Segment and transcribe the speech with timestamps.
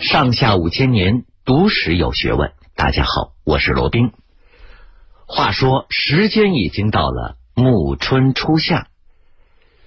[0.00, 2.54] 上下五千年，读史有学问。
[2.74, 4.12] 大家好，我是罗宾。
[5.26, 8.88] 话说，时间已经到了暮春初夏，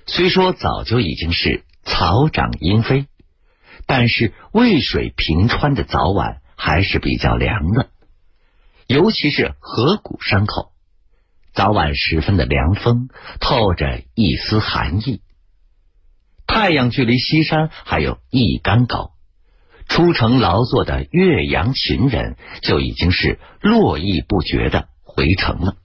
[0.06, 3.08] 虽说早就已经是草长莺飞，
[3.88, 7.90] 但是渭水平川的早晚还是比较凉的，
[8.86, 10.74] 尤其是河谷山口，
[11.56, 13.10] 早晚十分的凉风，
[13.40, 15.24] 透着一丝寒意。
[16.46, 19.13] 太阳距离西山还有一竿高。
[19.94, 25.76] 出城劳作的岳阳秦人就已经是络绎不绝的回城了。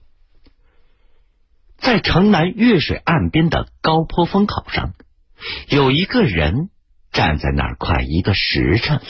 [1.77, 4.95] 在城南岳水岸边的高坡风口上，
[5.67, 6.71] 有一个人
[7.11, 9.03] 站在那儿快一个时辰了，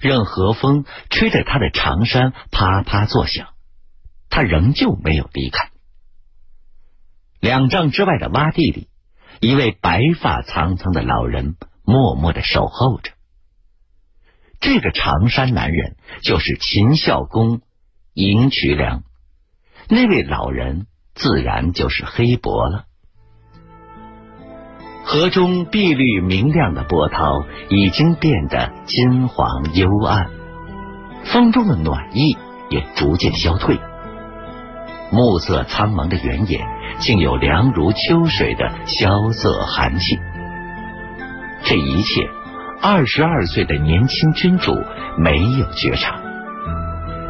[0.00, 3.50] 任和风吹着他的长衫啪啪作响，
[4.30, 5.70] 他仍旧没有离开。
[7.38, 8.88] 两丈之外的洼地里，
[9.38, 13.13] 一位白发苍苍的老人默默的守候着。
[14.64, 17.60] 这个长衫男人就是秦孝公
[18.14, 19.02] 赢渠梁，
[19.90, 22.84] 那位老人自然就是黑伯了。
[25.04, 30.30] 河中碧绿明亮的波涛已经变得金黄幽暗，
[31.26, 32.38] 风中的暖意
[32.70, 33.78] 也逐渐消退，
[35.12, 36.66] 暮色苍茫的原野
[37.00, 40.18] 竟有凉如秋水的萧瑟寒气。
[41.64, 42.43] 这一切。
[42.80, 44.72] 二十二岁的年轻君主
[45.16, 46.20] 没有觉察，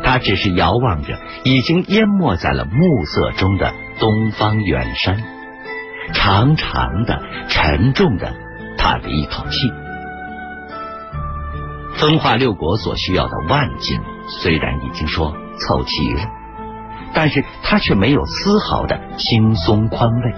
[0.03, 5.23] 他只是遥望着已经淹没在了暮色中的东方远山，
[6.13, 8.35] 长长的、沉重的
[8.77, 9.59] 叹了一口气。
[11.97, 16.23] 分化六国所需要的万金，虽然已经说凑齐了，
[17.15, 20.35] 但是他却没有丝毫的轻松宽慰，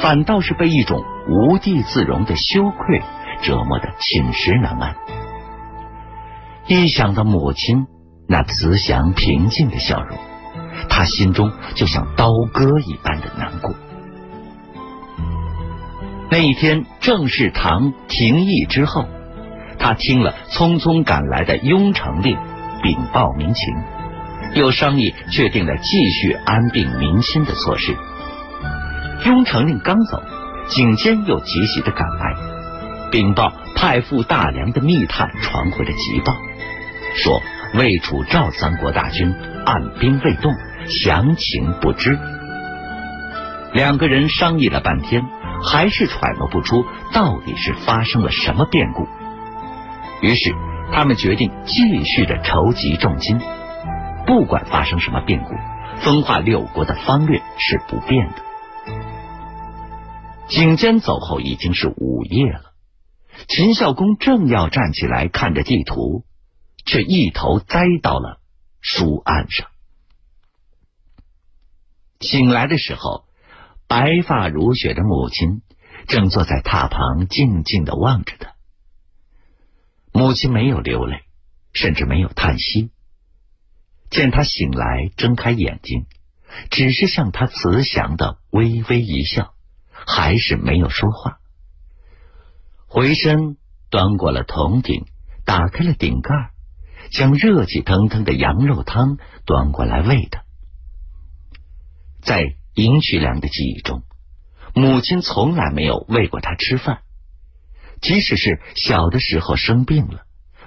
[0.00, 3.02] 反倒是被一种无地自容的羞愧。
[3.42, 4.96] 折磨的寝食难安，
[6.66, 7.86] 一想到母亲
[8.28, 10.18] 那慈祥平静的笑容，
[10.88, 13.74] 他心中就像刀割一般的难过。
[16.30, 19.06] 那一天正式堂廷议之后，
[19.78, 22.36] 他听了匆匆赶来的雍城令
[22.82, 23.74] 禀报民情，
[24.54, 27.96] 又商议确定了继续安定民心的措施。
[29.24, 30.22] 雍城令刚走，
[30.68, 32.57] 景监又急急的赶来。
[33.10, 36.34] 禀报派赴大梁的密探传回了急报，
[37.14, 37.40] 说
[37.74, 40.52] 魏楚赵三国大军按兵未动，
[40.86, 42.18] 详情不知。
[43.72, 45.22] 两个人商议了半天，
[45.62, 49.06] 还是揣摩不出到底是发生了什么变故。
[50.20, 50.54] 于是
[50.92, 53.38] 他们决定继续的筹集重金，
[54.26, 55.54] 不管发生什么变故，
[56.00, 58.34] 分化六国的方略是不变的。
[60.48, 62.67] 景监走后已经是午夜了。
[63.46, 66.24] 秦孝公正要站起来看着地图，
[66.84, 68.40] 却一头栽到了
[68.80, 69.68] 书案上。
[72.20, 73.26] 醒来的时候，
[73.86, 75.62] 白发如雪的母亲
[76.08, 78.54] 正坐在榻旁，静静的望着他。
[80.12, 81.20] 母亲没有流泪，
[81.72, 82.90] 甚至没有叹息。
[84.10, 86.06] 见他醒来，睁开眼睛，
[86.70, 89.54] 只是向他慈祥的微微一笑，
[89.92, 91.38] 还是没有说话。
[92.90, 93.58] 回身
[93.90, 95.04] 端过了铜鼎，
[95.44, 96.52] 打开了顶盖，
[97.12, 100.44] 将热气腾腾的羊肉汤端过来喂他。
[102.22, 102.42] 在
[102.74, 104.04] 赢渠良的记忆中，
[104.74, 107.00] 母亲从来没有喂过他吃饭，
[108.00, 110.22] 即使是小的时候生病了，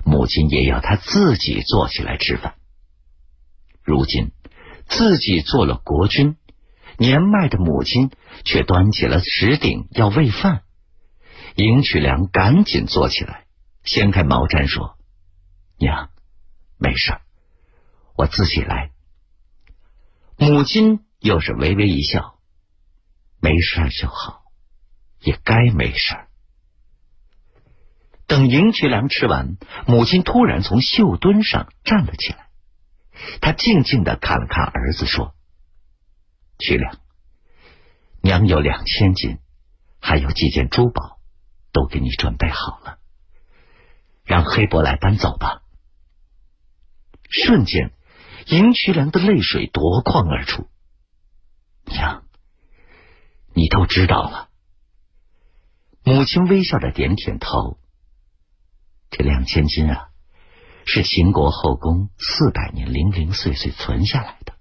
[0.05, 2.53] 母亲也要他自己坐起来吃饭。
[3.83, 4.31] 如今
[4.87, 6.37] 自己做了国君，
[6.97, 8.11] 年迈的母亲
[8.45, 10.61] 却端起了石鼎要喂饭。
[11.61, 13.45] 赢渠良赶紧坐起来，
[13.83, 14.97] 掀开毛毡说
[15.77, 16.09] ：“娘，
[16.77, 17.19] 没事，
[18.15, 18.91] 我自己来。”
[20.37, 22.39] 母亲又是微微一笑
[23.39, 24.41] ：“没事就好，
[25.19, 26.15] 也该没事。”
[28.25, 32.47] 等赢渠良吃完，母亲突然从绣墩上站了起来，
[33.39, 35.35] 她静静的看了看儿子，说
[36.57, 36.97] ：“渠良，
[38.21, 39.37] 娘有两千金，
[39.99, 41.19] 还有几件珠宝。”
[41.71, 42.99] 都给你准备好了，
[44.23, 45.61] 让黑伯来搬走吧。
[47.29, 47.93] 瞬间，
[48.47, 50.67] 赢渠良的泪水夺眶而出。
[51.85, 52.23] 娘，
[53.53, 54.49] 你都知道了。
[56.03, 57.77] 母亲微笑着点点头。
[59.09, 60.09] 这两千金啊，
[60.85, 64.55] 是秦国后宫四百年零零碎碎存下来的，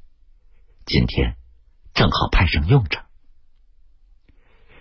[0.86, 1.36] 今天
[1.92, 3.06] 正好派上用场。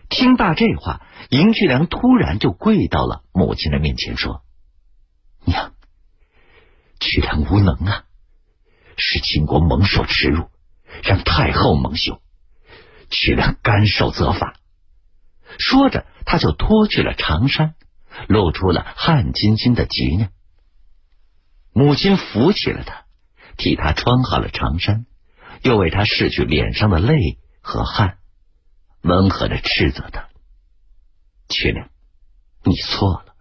[0.10, 4.44] 听罢这话，赢渠良突然就跪到了母亲的面前，说
[5.46, 5.74] ：“娘，
[7.00, 8.04] 渠良无能啊，
[8.98, 10.50] 使秦国蒙受耻辱，
[11.04, 12.22] 让太后蒙羞，
[13.10, 14.56] 渠良甘受责罚。
[15.58, 17.76] 说着，他就脱去了长衫，
[18.28, 20.30] 露出了汗津津的脊梁。
[21.72, 23.06] 母亲扶起了他，
[23.58, 25.06] 替他穿好了长衫，
[25.62, 28.19] 又为他拭去脸上的泪和汗，
[29.02, 30.30] 温和的斥责他
[31.50, 31.90] ：“曲良，
[32.64, 33.36] 你错了。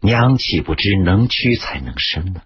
[0.00, 2.42] 娘岂不知能屈才能伸呢？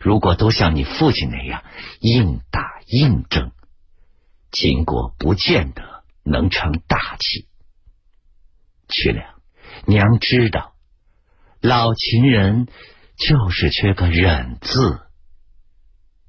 [0.00, 1.64] 如果都像你父亲那样
[2.00, 3.52] 硬打硬争，
[4.50, 7.48] 秦国不见得能成大器。
[8.88, 9.40] 曲良，
[9.86, 10.74] 娘知道，
[11.60, 12.68] 老秦人。”
[13.18, 15.00] 就是缺个忍字，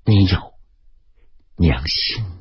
[0.06, 0.56] 你有，
[1.56, 2.39] 娘信。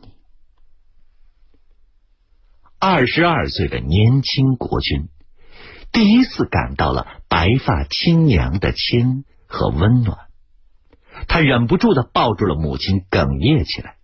[2.80, 5.08] 二十二岁的年轻国君，
[5.90, 10.28] 第一次感到了白发亲娘的亲和温暖，
[11.26, 13.96] 他忍不住的抱住了母亲，哽咽起来。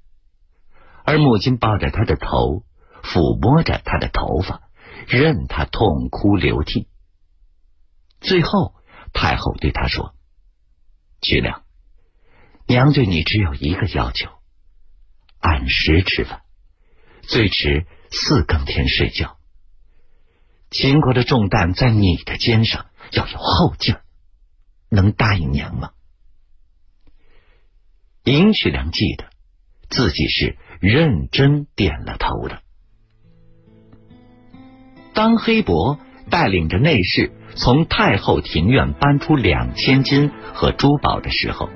[1.04, 2.64] 而母亲抱着他的头，
[3.00, 4.62] 抚摸着他的头发，
[5.06, 6.88] 任他痛哭流涕。
[8.20, 8.74] 最后，
[9.12, 10.16] 太后对他说。
[11.22, 11.62] 徐良，
[12.66, 14.30] 娘对你只有一个要求：
[15.38, 16.42] 按时吃饭，
[17.26, 19.36] 最迟四更天睡觉。
[20.70, 24.02] 秦国的重担在你的肩上，要有后劲儿，
[24.88, 25.90] 能答应娘吗？
[28.24, 29.26] 尹曲良记得
[29.88, 32.62] 自己是认真点了头的。
[35.12, 35.98] 当黑伯
[36.30, 37.32] 带领着内侍。
[37.56, 41.70] 从太后庭院搬出两千金和珠宝的时候，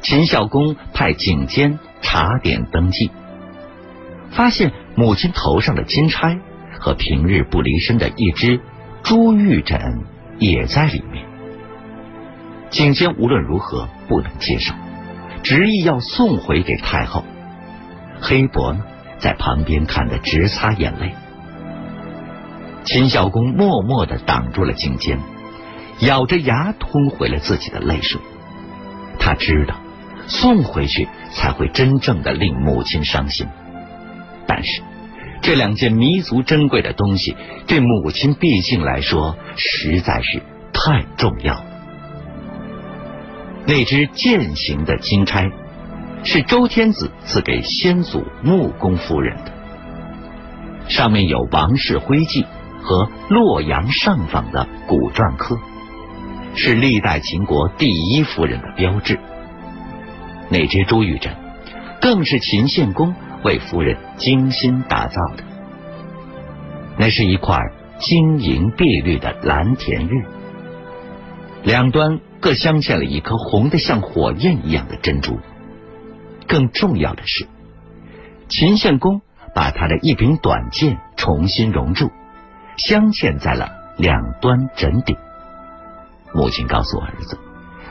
[0.00, 3.10] 秦孝公派警监查点登记，
[4.30, 6.38] 发现母亲头上的金钗
[6.78, 8.60] 和平日不离身的一只
[9.02, 10.04] 珠玉枕
[10.38, 11.26] 也在里面。
[12.70, 14.74] 景监无论如何不能接受，
[15.42, 17.24] 执意要送回给太后。
[18.20, 18.84] 黑伯呢，
[19.18, 21.14] 在旁边看得直擦眼泪。
[22.84, 25.18] 秦孝公默默的挡住了颈肩，
[26.00, 28.20] 咬着牙吞回了自己的泪水。
[29.18, 29.74] 他知道
[30.26, 33.48] 送回去才会真正的令母亲伤心，
[34.46, 34.82] 但是
[35.42, 41.64] 这两件弥足珍贵的东西对母亲毕竟来说实在是太重要了。
[43.66, 45.50] 那只剑形的金钗
[46.24, 49.52] 是周天子赐给先祖穆公夫人的，
[50.88, 52.44] 上面有王室徽记。
[52.88, 55.58] 和洛阳上访的古篆刻，
[56.54, 59.18] 是历代秦国第一夫人的标志。
[60.50, 61.34] 那只朱玉枕，
[62.00, 63.16] 更是秦献公
[63.46, 65.44] 为夫人精心打造的。
[66.98, 67.56] 那是一块
[68.00, 70.24] 晶莹碧绿的蓝田玉，
[71.62, 75.38] 两端各镶嵌了一颗红的像火焰一样的珍珠。
[76.48, 77.46] 更重要的是，
[78.48, 79.20] 秦献公
[79.54, 82.10] 把他的一柄短剑重新熔铸。
[82.76, 85.16] 镶嵌在了两端枕顶。
[86.34, 87.38] 母亲告诉儿子，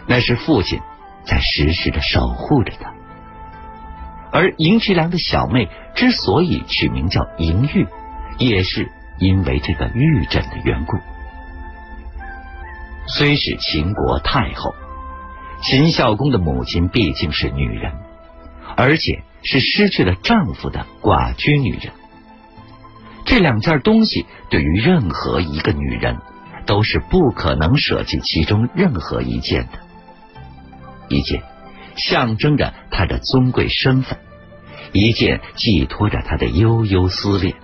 [0.05, 0.81] 那是父亲
[1.25, 2.93] 在时时的守护着他。
[4.35, 7.87] 而赢渠良的小妹之所以取名叫赢玉，
[8.37, 10.97] 也是因为这个玉枕的缘故。
[13.07, 14.75] 虽是秦国太后，
[15.61, 17.93] 秦孝公的母亲毕竟是女人，
[18.75, 21.93] 而且是失去了丈夫的寡居女人。
[23.23, 26.17] 这两件东西对于任何一个女人
[26.65, 29.79] 都是不可能舍弃其中任何一件的。
[31.07, 31.41] 一件
[31.95, 34.17] 象征着她的尊贵身份，
[34.95, 37.55] 一件寄托着他的悠悠思念。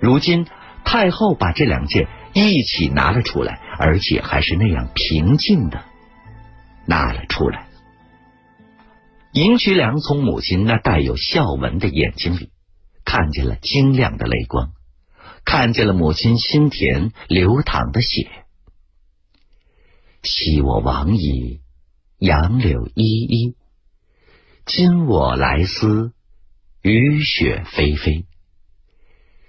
[0.00, 0.46] 如今
[0.84, 5.84] 太后把这两件一起拿了出来，而且还是那样平静的
[6.86, 7.66] 拿了出来。
[9.32, 12.50] 尹渠良从母亲那带有笑纹的眼睛里。
[13.04, 14.70] 看见了晶亮的泪光，
[15.44, 18.30] 看见了母亲心田流淌的血。
[20.22, 21.60] 昔我往矣，
[22.18, 23.56] 杨柳依依；
[24.64, 26.12] 今我来思，
[26.82, 28.26] 雨雪霏霏。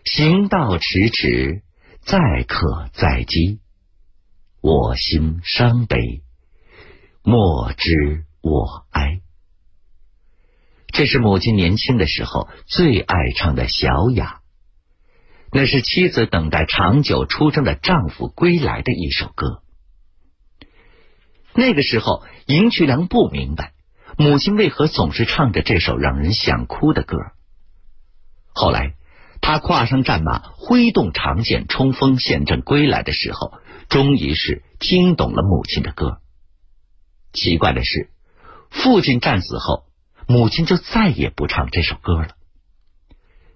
[0.03, 1.62] 行道迟迟，
[2.01, 2.17] 载
[2.48, 3.60] 客载机。
[4.60, 6.24] 我心伤悲，
[7.22, 9.22] 莫知我哀。
[10.88, 14.41] 这是母亲年轻的时候最爱唱的小雅，
[15.51, 19.62] 那是妻子等待长久出征的丈夫归来的一首歌。
[21.53, 23.74] 那个时候，赢渠良不明白
[24.17, 27.17] 母亲为何总是唱着这首让人想哭的歌。
[28.53, 28.93] 后来，
[29.41, 33.53] 他跨上战马，挥动长剑冲锋陷阵归来的时候，
[33.89, 36.22] 终于是听懂了母亲的歌。
[37.34, 38.12] 奇怪的是，
[38.70, 39.86] 父亲战死后，
[40.27, 42.36] 母亲就再也不唱这首歌了。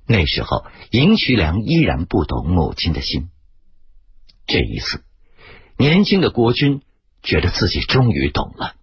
[0.07, 3.29] 那时候，尹渠良依然不懂母亲的心。
[4.47, 5.03] 这一次，
[5.77, 6.81] 年轻的国君
[7.21, 8.76] 觉得自己终于懂了。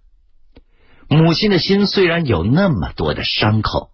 [1.08, 3.90] 母亲的心虽然有那么多的伤口，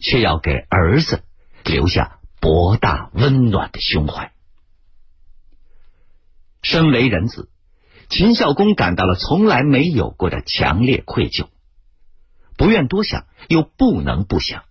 [0.00, 1.24] 却要给儿子
[1.64, 4.32] 留下博大温暖的胸怀。
[6.62, 7.50] 身为人子，
[8.08, 11.48] 秦孝公感到了从来没有过的强烈愧疚，
[12.56, 14.62] 不愿多想，又不能不想。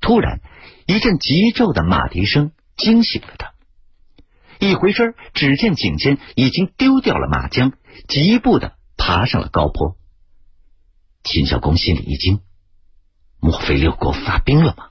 [0.00, 0.40] 突然，
[0.86, 3.52] 一阵急骤的马蹄声惊醒了他。
[4.58, 7.72] 一回身，只见景监已经丢掉了马缰，
[8.08, 9.96] 疾步的爬上了高坡。
[11.24, 12.40] 秦孝公心里一惊，
[13.40, 14.88] 莫非六国发兵了吗？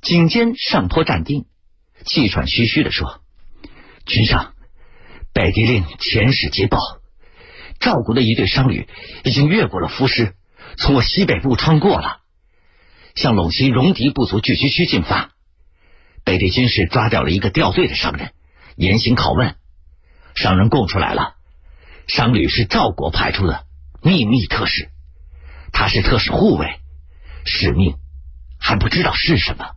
[0.00, 1.46] 景监上坡站定，
[2.04, 3.20] 气喘吁吁的说
[4.06, 4.54] ：“君上，
[5.32, 6.78] 北狄令遣使捷报，
[7.80, 8.86] 赵国的一队商旅
[9.24, 10.34] 已经越过了浮尸，
[10.76, 12.20] 从我西北部穿过了。”
[13.16, 15.32] 向陇西戎狄部族聚居区进发，
[16.24, 18.32] 北地军士抓掉了一个掉队的商人，
[18.76, 19.56] 严刑拷问，
[20.34, 21.34] 商人供出来了，
[22.06, 23.64] 商旅是赵国派出的
[24.04, 24.90] 秘密特使，
[25.72, 26.78] 他是特使护卫，
[27.46, 27.96] 使命
[28.60, 29.76] 还不知道是什么。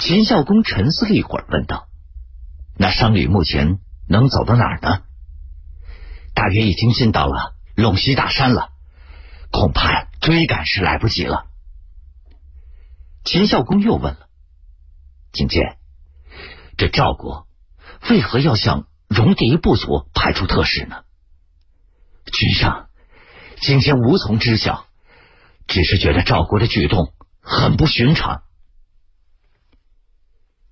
[0.00, 1.86] 秦孝公沉思了一会儿，问道
[2.76, 3.78] ：“那商旅目前
[4.08, 5.04] 能走到哪儿呢？”
[6.34, 8.70] 大约已经进到了陇西大山了，
[9.52, 11.46] 恐怕追赶是来不及了。
[13.22, 14.26] 秦孝公又问了
[15.30, 15.78] ：“景监，
[16.76, 17.46] 这赵国
[18.08, 21.04] 为何要向戎狄部族派出特使呢？”
[22.30, 22.88] 君上，
[23.60, 24.86] 景监无从知晓，
[25.66, 28.42] 只是觉得赵国的举动很不寻常。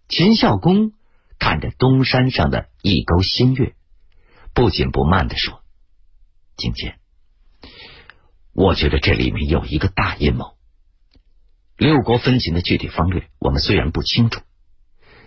[0.09, 0.93] 秦孝公
[1.38, 3.75] 看着东山上的一钩新月，
[4.55, 5.62] 不紧不慢的说
[6.57, 6.99] ：“景监，
[8.55, 10.57] 我觉得这里面有一个大阴谋。”
[11.77, 14.41] 六国分秦的具体方略，我们虽然不清楚，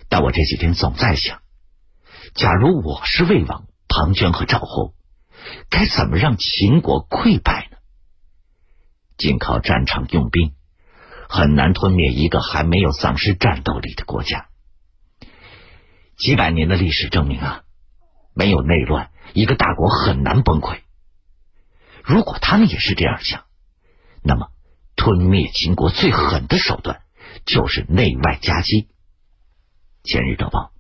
[0.09, 1.41] 但我这几天总在想：
[2.33, 4.93] 假如我是魏王庞涓和赵后，
[5.69, 7.77] 该怎么让秦国溃败呢？
[9.17, 10.53] 仅靠战场用兵，
[11.29, 14.47] 很难吞灭一个还没有丧失战斗力的国家。
[16.17, 17.63] 几百年的历史证明啊，
[18.33, 20.79] 没有内乱，一个大国很难崩溃。
[22.03, 23.45] 如果他们也是这样想，
[24.23, 24.47] 那么。
[24.93, 27.01] 吞灭秦国最狠的手段
[27.43, 28.87] 就是内外夹击。
[30.03, 30.73] 前日得报，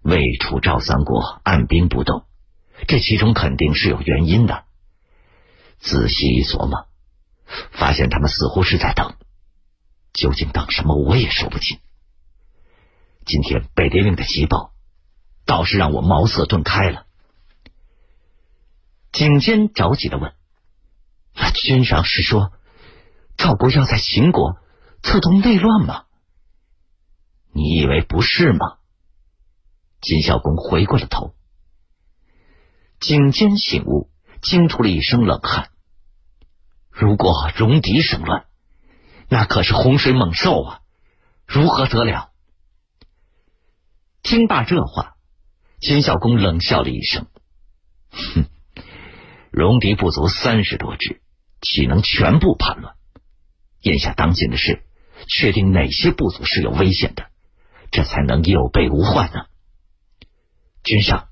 [0.00, 2.24] 魏、楚、赵三国按兵不动，
[2.86, 4.64] 这其中肯定是有原因的。
[5.78, 6.86] 仔细一琢磨，
[7.72, 9.16] 发现他们似乎是在等，
[10.12, 11.78] 究竟等什么，我也说不清。
[13.24, 14.72] 今天北狄令的急报，
[15.44, 17.06] 倒是让我茅塞顿开了。
[19.12, 20.34] 景监着急的问
[21.34, 22.52] ：“那君上是说？”
[23.36, 24.56] 赵国要在秦国
[25.02, 26.04] 策动内乱吗？
[27.52, 28.78] 你以为不是吗？
[30.00, 31.34] 秦孝公回过了头，
[33.00, 34.10] 颈间醒悟，
[34.42, 35.70] 惊出了一声冷汗。
[36.90, 38.46] 如果戎狄生乱，
[39.28, 40.80] 那可是洪水猛兽啊，
[41.46, 42.30] 如何得了？
[44.22, 45.14] 听罢这话，
[45.80, 47.26] 秦孝公冷笑了一声
[48.10, 48.46] ：“哼，
[49.50, 51.20] 戎狄不足三十多支，
[51.60, 52.94] 岂能全部叛乱？”
[53.82, 54.82] 眼下当紧的是
[55.28, 57.26] 确定哪些部族是有危险的，
[57.90, 59.46] 这才能有备无患呢。
[60.82, 61.28] 君上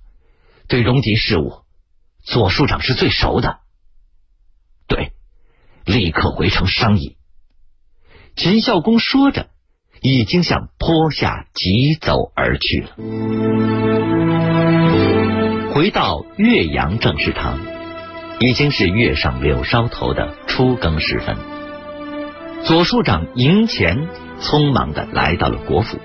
[0.75, 1.53] 对戎狄事务，
[2.25, 3.59] 左庶长是最熟的。
[4.89, 5.13] 对，
[5.85, 7.17] 立刻回城商议。
[8.35, 9.51] 秦孝公说着，
[10.01, 12.97] 已经向坡下疾走而去了。
[15.73, 17.61] 回到岳阳政事堂，
[18.41, 21.37] 已经是月上柳梢头的初更时分。
[22.65, 24.09] 左庶长赢钱
[24.41, 26.01] 匆忙的来到了国府，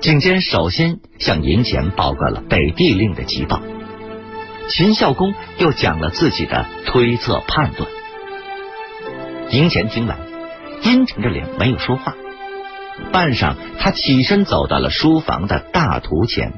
[0.00, 3.60] 景监首先向赢钱报告了北地令的急报，
[4.68, 7.86] 秦孝公又讲了自己的推测判断。
[9.50, 10.16] 赢钱听完，
[10.84, 12.14] 阴沉着脸没有说话。
[13.12, 16.54] 半晌，他起身走到了书房的大图前，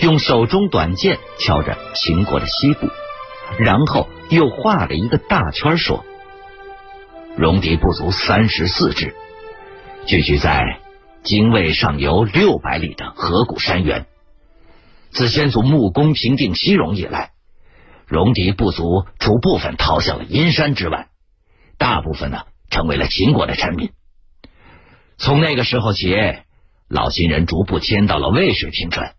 [0.00, 2.88] 用手中短剑敲着秦国的西部，
[3.58, 6.04] 然后又画了一个大圈，说。
[7.38, 9.14] 戎狄不足三十四支，
[10.04, 10.78] 聚居在
[11.26, 14.06] 泾渭上游六百里的河谷山原。
[15.10, 17.32] 自先祖穆公平定西戎以来，
[18.06, 21.08] 戎狄部族除部分逃向了阴山之外，
[21.78, 23.90] 大部分呢成为了秦国的臣民。
[25.18, 26.14] 从那个时候起，
[26.88, 29.14] 老秦人逐步迁到了渭水平川，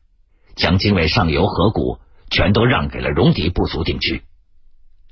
[0.56, 2.00] 将泾渭上游河谷
[2.30, 4.24] 全都让给了戎狄部族定居。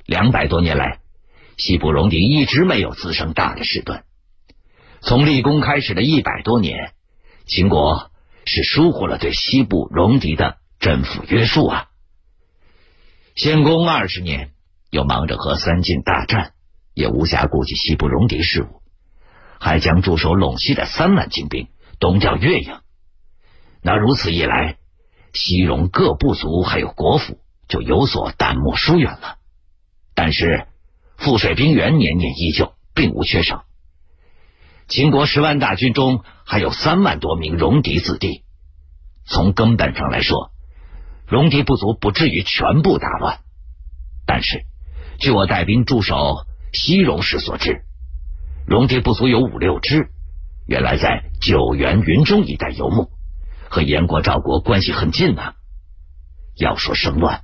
[0.05, 0.99] 两百多年来，
[1.57, 4.03] 西部戎狄一直没有滋生大的事端。
[5.05, 6.93] 从立功开始的一百多年，
[7.45, 8.09] 秦国
[8.43, 11.89] 是疏忽了对西部戎狄的政府约束啊。
[13.35, 14.49] 献公二十年，
[14.89, 16.53] 又忙着和三晋大战，
[16.95, 18.81] 也无暇顾及西部戎狄事务，
[19.59, 21.67] 还将驻守陇西的三万精兵
[21.99, 22.81] 东调岳阳。
[23.83, 24.77] 那如此一来，
[25.33, 29.37] 西戎各部族还有国府就有所淡漠疏远了。
[30.15, 30.65] 但是
[31.15, 33.65] 赋水兵源年年依旧，并无缺少。
[34.87, 38.43] 秦国十万大军中还有三万多名戎狄子弟，
[39.25, 40.51] 从根本上来说，
[41.27, 43.39] 戎狄部族不至于全部大乱。
[44.27, 44.65] 但是，
[45.19, 47.83] 据我带兵驻守西戎时所知，
[48.67, 50.11] 戎狄部族有五六支，
[50.67, 53.09] 原来在九原云中一带游牧。
[53.67, 55.55] 和燕国、赵国关系很近呐。
[56.55, 57.41] 要说生乱，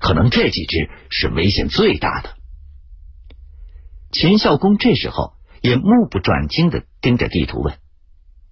[0.00, 2.30] 可能这几支是危险最大的。
[4.10, 7.78] 秦孝公这时候也目不转睛的盯着地图问：“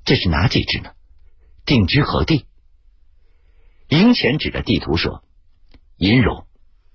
[0.04, 0.90] 这是哪几支呢？
[1.64, 2.46] 定居何地？”
[3.88, 5.22] 赢钱指着地图说
[5.96, 6.46] ：“殷戎、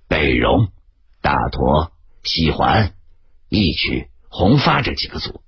[0.08, 0.72] 北戎、
[1.20, 1.90] 大佗、
[2.22, 2.94] 西环、
[3.48, 5.42] 义渠、红发这几个族。”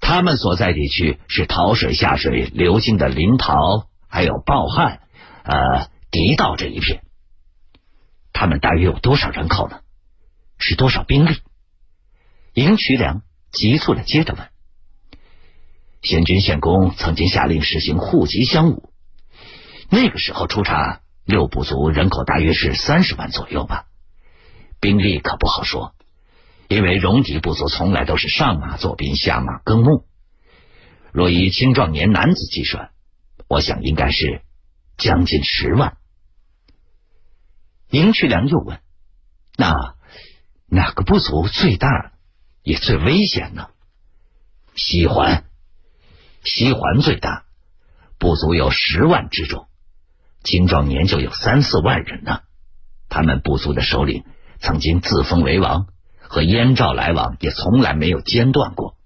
[0.00, 5.00] 他们所在地区是洮水下水流经的临洮，还有抱汉、
[5.44, 7.04] 呃狄道这一片。
[8.32, 9.80] 他们大约有多少人口呢？
[10.58, 11.36] 是多少兵力？
[12.54, 14.48] 赢渠梁急促的接着问。
[16.02, 18.90] 先君献公曾经下令实行户籍相武，
[19.88, 23.84] 那个时候出查六部族人口大约是三十万左右吧。
[24.80, 25.94] 兵力可不好说。
[26.68, 30.06] 因为戎狄部族从来都是上马做兵，下马耕牧。
[31.12, 32.92] 若以青壮年男子计算，
[33.46, 34.40] 我想应该是
[34.96, 35.98] 将近十万。
[37.90, 38.80] 赢渠良又问
[39.58, 39.96] ：“那
[40.66, 42.11] 哪个部族最大
[42.62, 43.68] 也最危险呢？”
[44.74, 45.44] 西环，
[46.44, 47.44] 西环最大，
[48.18, 49.68] 部族有十万之众，
[50.42, 52.40] 青壮年就有三四万人呢。
[53.08, 54.24] 他们部族的首领
[54.60, 55.86] 曾经自封为王。
[56.34, 58.96] 和燕赵来往也从来没有间断过。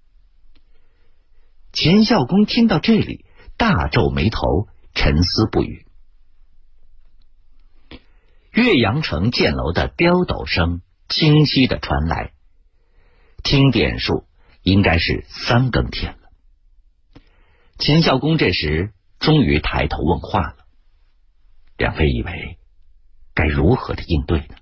[1.73, 3.25] 秦孝公听到这里，
[3.57, 5.89] 大皱眉头，沉思不语。
[8.53, 12.31] 岳阳城箭楼的雕斗声清晰的传来，
[13.43, 14.27] 听点数
[14.63, 16.19] 应该是三更天了。
[17.79, 20.57] 秦孝公这时终于抬头问话了
[21.77, 22.59] ：“梁飞以为
[23.35, 24.57] 该如何的应对呢？”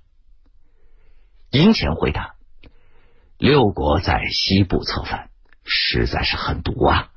[1.51, 2.35] 赢钱回答。
[3.37, 5.29] 六国在西部策反，
[5.65, 7.11] 实在是很毒啊！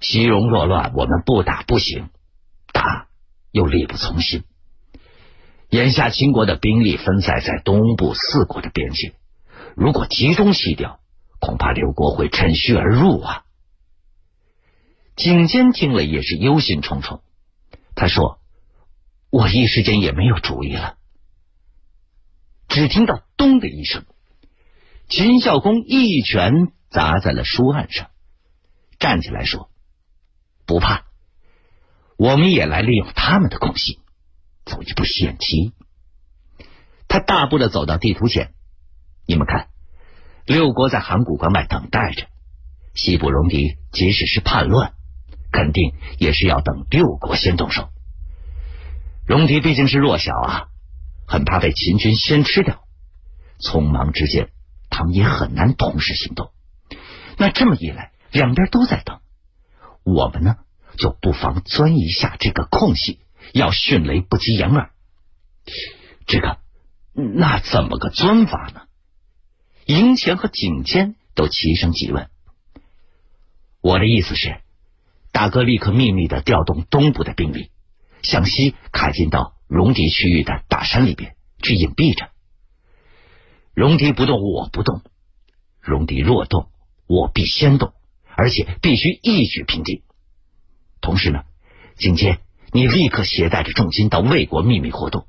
[0.00, 2.10] 西戎若乱，我们不打不行，
[2.72, 3.06] 打
[3.52, 4.42] 又力不从心。
[5.68, 9.14] 眼下秦国的兵力分散在东部四国的边境，
[9.76, 11.00] 如果集中西调，
[11.40, 13.44] 恐怕刘国会趁虚而入啊！
[15.16, 17.20] 景监听了也是忧心忡忡，
[17.94, 18.40] 他说
[19.30, 20.96] ：“我一时间也没有主意了。”
[22.68, 24.04] 只听到“咚”的一声。
[25.08, 28.10] 秦孝公一拳砸在了书案上，
[28.98, 29.70] 站起来说
[30.64, 31.04] ：“不怕，
[32.16, 34.00] 我们也来利用他们的空隙，
[34.64, 35.72] 走一步险棋。”
[37.08, 38.54] 他大步的走到地图前，
[39.26, 39.68] 你们看，
[40.46, 42.26] 六国在函谷关外等待着，
[42.94, 44.92] 西部戎狄即使是叛乱，
[45.50, 47.88] 肯定也是要等六国先动手。
[49.26, 50.64] 戎狄毕竟是弱小啊，
[51.26, 52.82] 很怕被秦军先吃掉，
[53.60, 54.50] 匆忙之间。
[54.90, 56.50] 他们也很难同时行动。
[57.38, 59.20] 那这么一来，两边都在等，
[60.04, 60.56] 我们呢
[60.98, 63.20] 就不妨钻一下这个空隙，
[63.54, 64.90] 要迅雷不及掩耳。
[66.26, 66.58] 这个
[67.14, 68.82] 那怎么个钻法呢？
[69.86, 72.28] 营前和景监都齐声急问。
[73.80, 74.60] 我的意思是，
[75.32, 77.70] 大哥立刻秘密的调动东部的兵力，
[78.22, 82.30] 向西开进到戎狄区域的大山里边去隐蔽着。
[83.74, 85.00] 戎狄不动，我不动；
[85.80, 86.70] 戎狄若动，
[87.08, 87.92] 我必先动，
[88.36, 90.02] 而且必须一举平定。
[91.00, 91.42] 同时呢，
[91.96, 92.38] 景监，
[92.70, 95.26] 你立刻携带着重金到魏国秘密活动，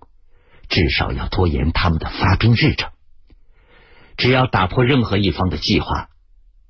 [0.70, 2.92] 至少要拖延他们的发兵日程。
[4.18, 6.10] 只要打破任何一方的计划，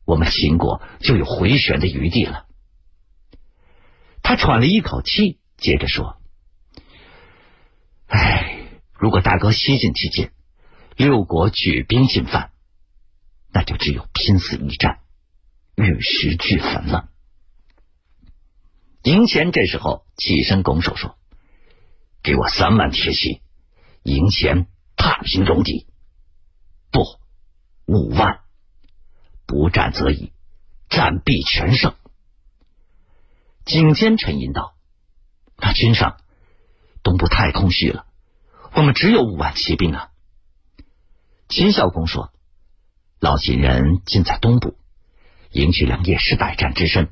[0.05, 2.45] 我们秦国就有回旋的余地了。
[4.21, 6.21] 他喘了一口气，接着说
[8.07, 8.59] ：“哎，
[8.93, 10.31] 如果大哥西进期间……”
[10.95, 12.51] 六国举兵进犯，
[13.51, 14.99] 那就只有拼死一战，
[15.75, 17.09] 玉石俱焚了。
[19.01, 21.17] 赢钱这时候起身拱手说
[22.21, 23.41] ：“给我三万铁骑，
[24.03, 25.87] 赢钱踏平戎狄。
[26.91, 27.01] 不，
[27.85, 28.39] 五万。
[29.45, 30.31] 不战则已，
[30.89, 31.93] 战必全胜。
[33.65, 34.73] 景监沉吟道
[35.57, 36.17] ：“那君上，
[37.03, 38.05] 东部太空虚了，
[38.73, 40.09] 我们只有五万骑兵啊。”
[41.49, 42.31] 秦孝公说
[43.19, 44.77] ：“老秦人尽在东部，
[45.51, 47.11] 赢取良夜是百战之身，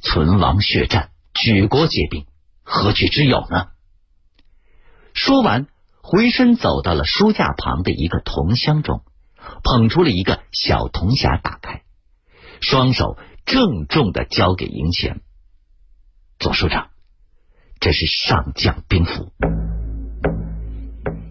[0.00, 2.26] 存亡血战，举国皆兵，
[2.62, 3.72] 何惧之有呢？”
[5.12, 5.66] 说完，
[6.00, 9.04] 回身走到了书架旁的一个铜箱中，
[9.62, 11.82] 捧出了一个小铜匣，打开，
[12.60, 15.20] 双手郑重的交给赢钱。
[16.38, 16.88] 左书长，
[17.80, 19.32] 这是上将兵符。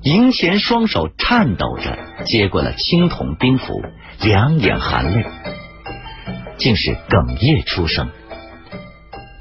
[0.04, 3.82] 赢钱双手颤抖着接过了青铜兵符，
[4.22, 5.26] 两眼含泪，
[6.58, 8.10] 竟是哽咽出声。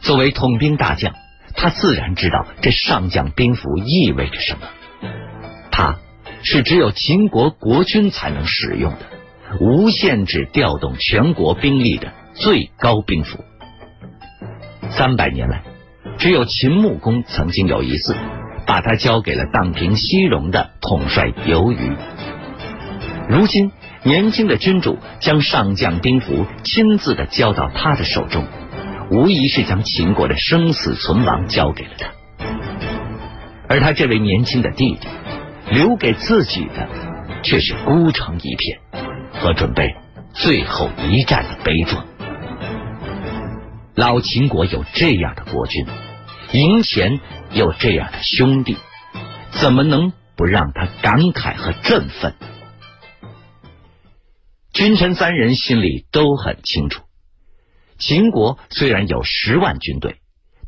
[0.01, 1.15] 作为统兵大将。
[1.53, 4.69] 他自然知道这上将兵符意味着什么，
[5.71, 5.99] 他
[6.43, 8.99] 是只有秦国国君才能使用的，
[9.61, 13.45] 无限制调动全国兵力的最高兵符。
[14.91, 15.63] 三百年来，
[16.19, 18.17] 只有秦穆公曾经有一次
[18.67, 21.97] 把它交给了荡平西戎的统帅游于。
[23.29, 23.71] 如今，
[24.03, 28.47] 年轻的君主将上将兵符亲自的交到他的手中。
[29.13, 32.13] 无疑是将秦国的生死存亡交给了他，
[33.69, 35.09] 而他这位年轻的弟弟
[35.71, 36.89] 留给自己的
[37.43, 38.81] 却是孤城一片
[39.33, 39.95] 和准备
[40.33, 42.07] 最后一战的悲壮。
[43.95, 45.87] 老秦国有这样的国君，
[46.53, 47.21] 赢钱
[47.53, 48.77] 有这样的兄弟，
[49.51, 52.35] 怎么能不让他感慨和振奋？
[54.73, 57.03] 君臣三人心里都很清楚。
[57.99, 60.17] 秦国虽然有十万军队，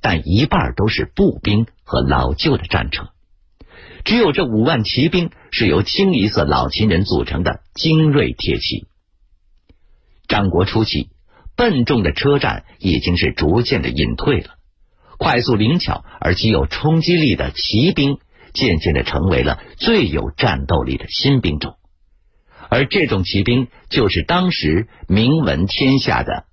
[0.00, 3.08] 但一半都是步兵和老旧的战车，
[4.04, 8.86] 只有这五万骑兵是由清一色老秦人组成的精锐铁骑。
[10.28, 11.10] 战国初期，
[11.56, 14.54] 笨重的车战已经是逐渐的隐退了，
[15.18, 18.18] 快速灵巧而极有冲击力的骑兵
[18.52, 21.76] 渐渐的成为了最有战斗力的新兵种，
[22.68, 26.46] 而这种骑兵就是当时名闻天下的。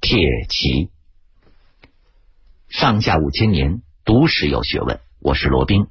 [0.00, 0.18] 铁
[0.50, 0.90] 骑，
[2.68, 5.00] 上下五千年，读史有学问。
[5.18, 5.86] 我是罗宾，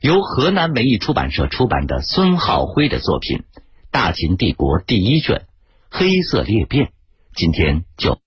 [0.00, 3.38] 由河南文艺出版社出版的孙浩辉的作品
[3.90, 5.36] 《大秦帝国》第一卷
[5.90, 6.86] 《黑色裂变》，
[7.34, 8.18] 今天就。